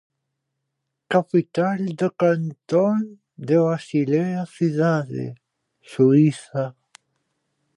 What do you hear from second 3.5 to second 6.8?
Basilea-Cidade, Suíza.